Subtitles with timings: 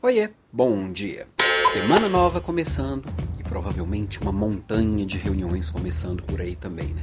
[0.00, 1.26] Oiê, bom dia.
[1.72, 3.04] Semana nova começando
[3.36, 7.02] e provavelmente uma montanha de reuniões começando por aí também, né?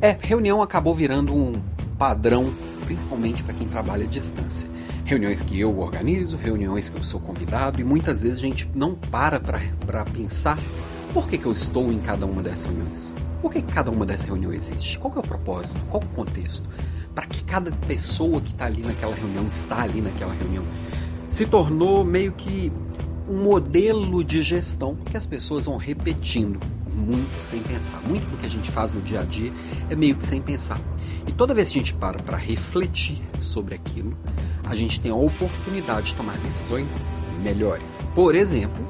[0.00, 1.62] É, reunião acabou virando um
[1.96, 2.52] padrão,
[2.86, 4.68] principalmente para quem trabalha à distância.
[5.04, 8.96] Reuniões que eu organizo, reuniões que eu sou convidado e muitas vezes a gente não
[8.96, 10.58] para para pensar
[11.14, 13.14] por que, que eu estou em cada uma dessas reuniões.
[13.40, 14.98] Por que cada uma dessas reuniões existe?
[14.98, 15.80] Qual é o propósito?
[15.88, 16.68] Qual é o contexto?
[17.14, 20.64] Para que cada pessoa que está ali naquela reunião está ali naquela reunião?
[21.28, 22.72] Se tornou meio que
[23.28, 26.60] um modelo de gestão que as pessoas vão repetindo
[26.96, 28.00] muito sem pensar.
[28.02, 29.52] Muito do que a gente faz no dia a dia
[29.90, 30.80] é meio que sem pensar.
[31.26, 34.16] E toda vez que a gente para para refletir sobre aquilo,
[34.64, 36.94] a gente tem a oportunidade de tomar decisões
[37.42, 38.00] melhores.
[38.14, 38.86] Por exemplo,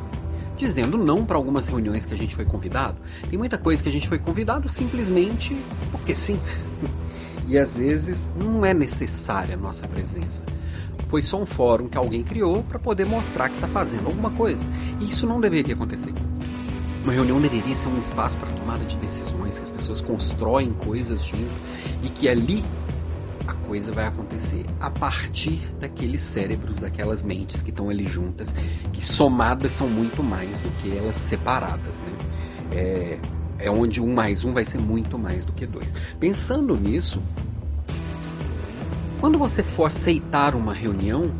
[0.56, 2.96] dizendo não para algumas reuniões que a gente foi convidado.
[3.28, 5.60] Tem muita coisa que a gente foi convidado simplesmente
[5.90, 6.38] porque sim.
[7.48, 10.42] E às vezes não é necessária a nossa presença
[11.08, 14.66] foi só um fórum que alguém criou para poder mostrar que está fazendo alguma coisa.
[15.00, 16.12] E isso não deveria acontecer.
[17.02, 21.22] Uma reunião deveria ser um espaço para tomada de decisões, que as pessoas constroem coisas
[21.22, 21.54] junto
[22.02, 22.64] e que ali
[23.46, 28.52] a coisa vai acontecer a partir daqueles cérebros, daquelas mentes que estão ali juntas,
[28.92, 32.00] que somadas são muito mais do que elas separadas.
[32.00, 32.08] Né?
[32.72, 33.18] É,
[33.58, 35.94] é onde um mais um vai ser muito mais do que dois.
[36.18, 37.22] Pensando nisso,
[39.20, 41.30] quando você for aceitar uma reunião,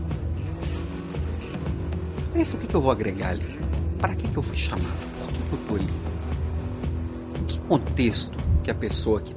[2.33, 3.59] pense o que, que eu vou agregar ali.
[3.99, 4.99] Para que, que eu fui chamado?
[5.21, 5.95] Por que, que eu estou ali?
[7.41, 9.35] Em que contexto que a pessoa que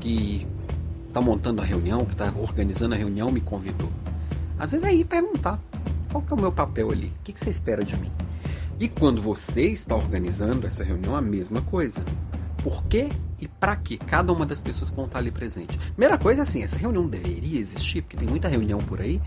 [0.00, 0.46] que
[1.08, 3.90] está montando a reunião, que está organizando a reunião, me convidou?
[4.58, 5.58] Às vezes é aí perguntar
[6.10, 8.10] qual que é o meu papel ali, o que, que você espera de mim?
[8.78, 12.02] E quando você está organizando essa reunião, a mesma coisa
[12.62, 13.08] por quê
[13.40, 15.76] e para que cada uma das pessoas que vão estar ali presente.
[15.78, 19.20] Primeira coisa é assim, essa reunião deveria existir, porque tem muita reunião por aí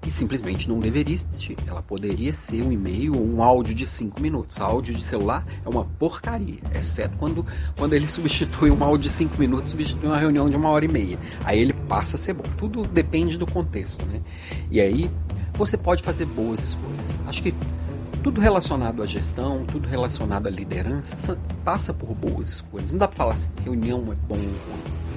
[0.00, 1.56] que simplesmente não deveria existir.
[1.66, 4.60] Ela poderia ser um e-mail ou um áudio de 5 minutos.
[4.60, 7.44] áudio de celular é uma porcaria, exceto quando,
[7.76, 10.88] quando ele substitui um áudio de 5 minutos, substitui uma reunião de uma hora e
[10.88, 11.18] meia.
[11.44, 12.44] Aí ele passa a ser bom.
[12.56, 14.20] Tudo depende do contexto, né?
[14.70, 15.10] E aí
[15.54, 17.20] você pode fazer boas escolhas.
[17.26, 17.52] Acho que
[18.22, 22.92] tudo relacionado à gestão, tudo relacionado à liderança, passa por boas escolhas.
[22.92, 24.58] Não dá para falar assim, reunião é bom ou ruim.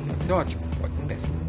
[0.08, 1.40] Pode ser ótimo, pode ser péssimo.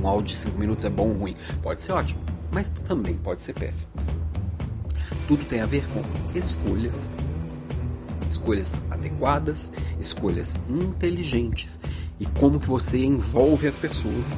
[0.00, 2.20] Um áudio de 5 minutos é bom ou ruim, pode ser ótimo,
[2.52, 3.92] mas também pode ser péssimo.
[5.26, 6.02] Tudo tem a ver com
[6.38, 7.08] escolhas,
[8.26, 11.80] escolhas adequadas, escolhas inteligentes
[12.20, 14.36] e como que você envolve as pessoas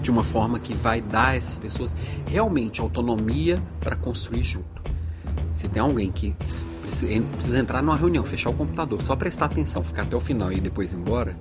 [0.00, 1.94] de uma forma que vai dar a essas pessoas
[2.26, 4.81] realmente autonomia para construir junto.
[5.52, 6.34] Se tem alguém que
[6.82, 10.60] precisa entrar numa reunião, fechar o computador, só prestar atenção, ficar até o final e
[10.60, 11.36] depois ir embora,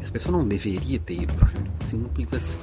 [0.00, 1.74] essa pessoa não deveria ter ido para reunião.
[1.80, 2.58] Simples assim.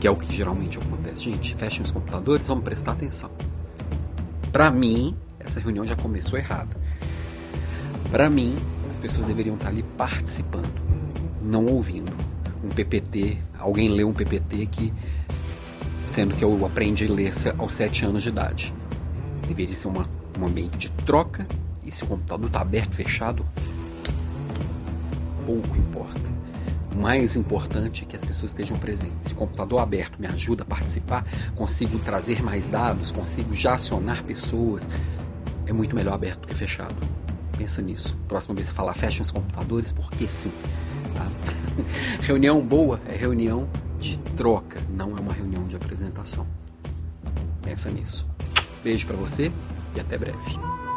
[0.00, 1.22] Que é o que geralmente acontece.
[1.22, 3.30] Gente, fechem os computadores, vamos prestar atenção.
[4.52, 6.76] Para mim, essa reunião já começou errada.
[8.10, 8.56] Para mim,
[8.88, 10.80] as pessoas deveriam estar ali participando,
[11.42, 12.12] não ouvindo.
[12.64, 14.92] Um PPT, alguém lê um PPT que,
[16.06, 18.72] sendo que eu aprendi a ler aos 7 anos de idade
[19.48, 20.06] deveria ser uma,
[20.38, 21.46] um ambiente de troca.
[21.84, 23.44] E se o computador está aberto, fechado,
[25.46, 26.20] pouco importa.
[26.94, 29.28] O mais importante é que as pessoas estejam presentes.
[29.28, 34.22] Se o computador aberto me ajuda a participar, consigo trazer mais dados, consigo já acionar
[34.24, 34.86] pessoas,
[35.66, 36.96] é muito melhor aberto do que fechado.
[37.56, 38.16] Pensa nisso.
[38.28, 40.52] Próxima vez que falar, fechem os computadores, porque sim.
[41.14, 41.30] Tá?
[42.20, 43.68] reunião boa é reunião
[44.00, 46.46] de troca, não é uma reunião de apresentação.
[47.62, 48.28] Pensa nisso.
[48.88, 49.52] Beijo para você
[49.94, 50.87] e até breve.